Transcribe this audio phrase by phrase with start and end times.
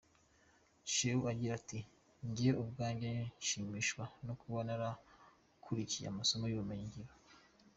[0.91, 1.79] Chew agira ati
[2.29, 3.09] “Njye ubwanjye
[3.39, 7.13] nshimishwa no kuba narakurikiye amasomo y’ubumenyi ngiro.